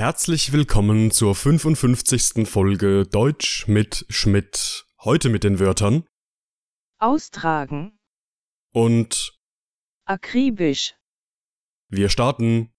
[0.00, 2.48] Herzlich willkommen zur 55.
[2.48, 4.86] Folge Deutsch mit Schmidt.
[5.04, 6.04] Heute mit den Wörtern
[6.98, 8.00] austragen,
[8.72, 9.38] und
[10.06, 10.94] akribisch,
[11.90, 12.72] wir starten.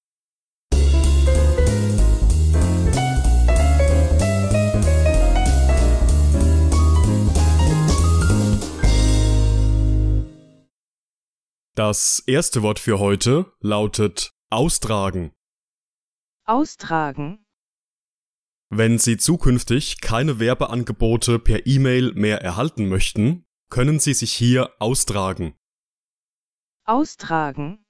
[11.76, 15.36] Das erste Wort für heute lautet austragen.
[16.46, 17.46] Austragen,
[18.70, 25.56] Wenn Sie zukünftig keine Werbeangebote per E-Mail mehr erhalten möchten, können Sie sich hier austragen.
[26.86, 27.86] austragen,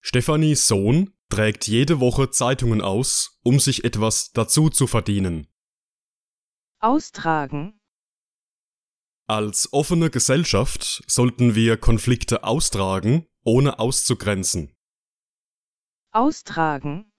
[0.00, 5.46] Stephanies Sohn trägt jede Woche Zeitungen aus, um sich etwas dazu zu verdienen.
[6.80, 7.80] austragen,
[9.26, 14.73] Als offene Gesellschaft sollten wir Konflikte austragen, ohne auszugrenzen.
[16.14, 17.10] Austragen,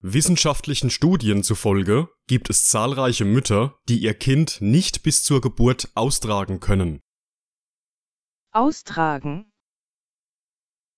[0.00, 6.60] Wissenschaftlichen Studien zufolge gibt es zahlreiche Mütter, die ihr Kind nicht bis zur Geburt austragen
[6.60, 7.00] können.
[8.50, 9.52] austragen,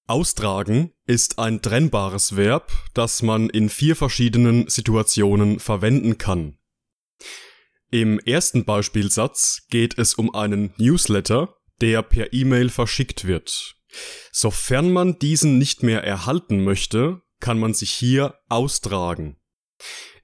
[0.08, 6.58] Austragen ist ein trennbares Verb, das man in vier verschiedenen Situationen verwenden kann.
[7.90, 13.76] Im ersten Beispielsatz geht es um einen Newsletter, der per E-Mail verschickt wird.
[14.32, 19.36] Sofern man diesen nicht mehr erhalten möchte, kann man sich hier austragen.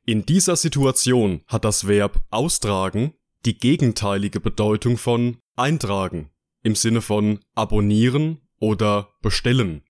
[0.05, 3.14] In dieser Situation hat das Verb austragen
[3.45, 6.31] die gegenteilige Bedeutung von eintragen
[6.62, 9.83] im Sinne von abonnieren oder bestellen.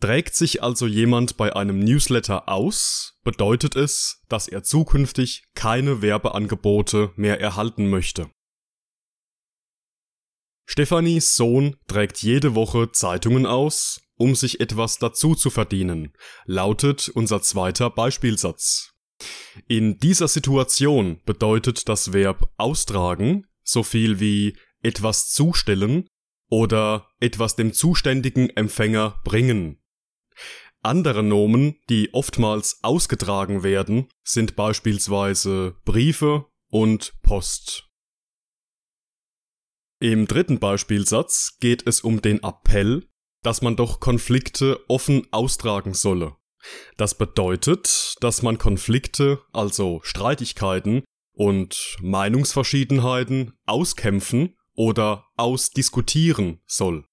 [0.00, 7.12] Trägt sich also jemand bei einem Newsletter aus, bedeutet es, dass er zukünftig keine Werbeangebote
[7.16, 8.30] mehr erhalten möchte.
[10.66, 16.12] Stephanies Sohn trägt jede Woche Zeitungen aus, um sich etwas dazu zu verdienen,
[16.46, 18.92] lautet unser zweiter Beispielsatz.
[19.68, 26.06] In dieser Situation bedeutet das Verb austragen so viel wie etwas zustellen
[26.50, 29.82] oder etwas dem zuständigen Empfänger bringen.
[30.82, 37.88] Andere Nomen, die oftmals ausgetragen werden, sind beispielsweise Briefe und Post.
[40.04, 43.08] Im dritten Beispielsatz geht es um den Appell,
[43.42, 46.36] dass man doch Konflikte offen austragen solle.
[46.98, 57.06] Das bedeutet, dass man Konflikte, also Streitigkeiten und Meinungsverschiedenheiten auskämpfen oder ausdiskutieren soll.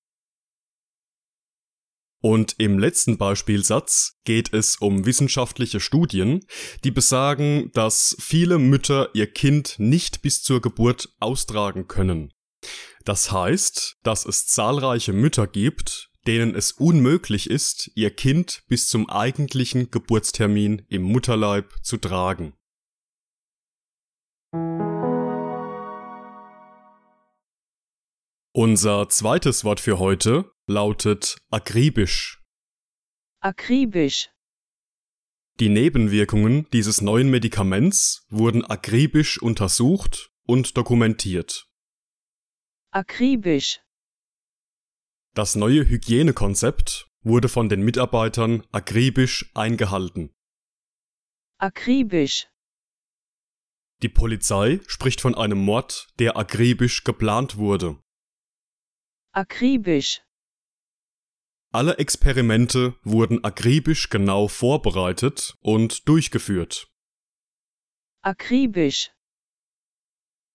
[2.19, 6.46] Und im letzten Beispielsatz geht es um wissenschaftliche Studien,
[6.84, 12.34] die besagen, dass viele Mütter ihr Kind nicht bis zur Geburt austragen können.
[13.06, 19.10] Das heißt, dass es zahlreiche Mütter gibt, denen es unmöglich ist, ihr Kind bis zum
[19.10, 22.54] eigentlichen Geburtstermin im Mutterleib zu tragen.
[28.54, 32.44] Unser zweites Wort für heute lautet akribisch.
[33.40, 34.30] akribisch,
[35.60, 41.71] Die Nebenwirkungen dieses neuen Medikaments wurden akribisch untersucht und dokumentiert.
[42.91, 43.79] Akribisch,
[45.34, 50.34] Das neue Hygienekonzept wurde von den Mitarbeitern akribisch eingehalten.
[51.57, 52.47] akribisch,
[54.02, 58.02] Die Polizei spricht von einem Mord, der akribisch geplant wurde.
[59.31, 60.22] akribisch,
[61.73, 66.88] Alle Experimente wurden akribisch genau vorbereitet und durchgeführt.
[68.23, 69.12] akribisch,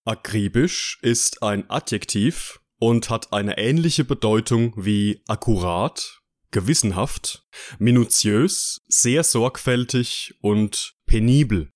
[0.06, 6.20] Akribisch ist ein Adjektiv und hat eine ähnliche Bedeutung wie akkurat,
[6.52, 7.44] gewissenhaft,
[7.80, 11.72] minutiös, sehr sorgfältig und penibel.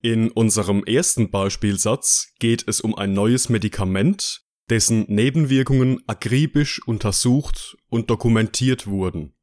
[0.00, 8.08] In unserem ersten Beispielsatz geht es um ein neues Medikament, dessen Nebenwirkungen akribisch untersucht und
[8.08, 9.34] dokumentiert wurden.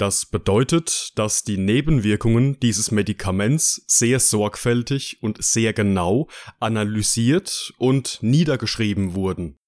[0.00, 6.26] Das bedeutet, dass die Nebenwirkungen dieses Medikaments sehr sorgfältig und sehr genau
[6.58, 9.58] analysiert und niedergeschrieben wurden.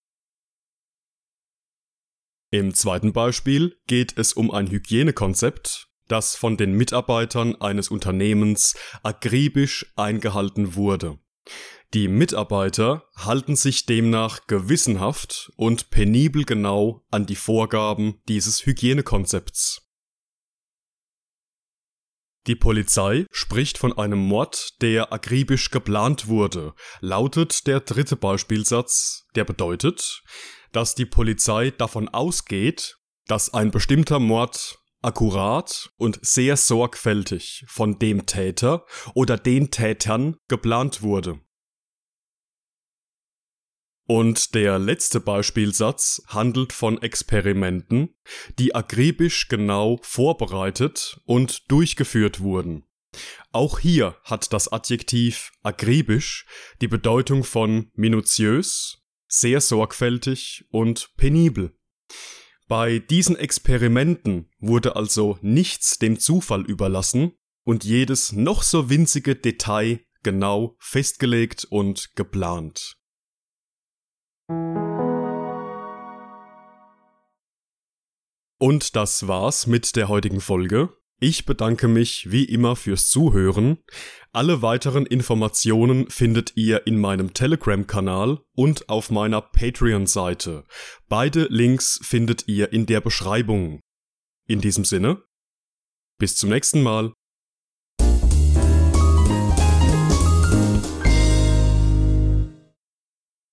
[2.51, 9.93] Im zweiten Beispiel geht es um ein Hygienekonzept, das von den Mitarbeitern eines Unternehmens akribisch
[9.97, 11.19] eingehalten wurde.
[11.93, 19.81] Die Mitarbeiter halten sich demnach gewissenhaft und penibel genau an die Vorgaben dieses Hygienekonzepts.
[22.49, 29.44] Die Polizei spricht von einem Mord, der akribisch geplant wurde, lautet der dritte Beispielsatz, der
[29.44, 30.25] bedeutet,
[30.73, 32.97] dass die Polizei davon ausgeht,
[33.27, 41.03] dass ein bestimmter Mord akkurat und sehr sorgfältig von dem Täter oder den Tätern geplant
[41.03, 41.41] wurde.
[44.07, 48.15] Und der letzte Beispielsatz handelt von Experimenten,
[48.59, 52.85] die akribisch genau vorbereitet und durchgeführt wurden.
[53.53, 56.47] Auch hier hat das Adjektiv akribisch
[56.81, 61.77] die Bedeutung von minutiös, sehr sorgfältig und penibel.
[62.69, 67.33] Bei diesen Experimenten wurde also nichts dem Zufall überlassen
[67.65, 72.97] und jedes noch so winzige Detail genau festgelegt und geplant.
[78.62, 80.91] Und das war's mit der heutigen Folge.
[81.19, 83.79] Ich bedanke mich wie immer fürs Zuhören.
[84.33, 90.65] Alle weiteren Informationen findet ihr in meinem Telegram-Kanal und auf meiner Patreon-Seite.
[91.09, 93.81] Beide Links findet ihr in der Beschreibung.
[94.49, 95.23] In diesem Sinne,
[96.19, 97.12] bis zum nächsten Mal.